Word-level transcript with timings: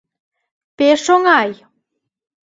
Пеш 0.77 1.03
оҥай!.. 1.15 1.51